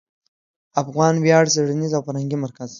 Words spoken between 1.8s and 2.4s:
او فرهنګي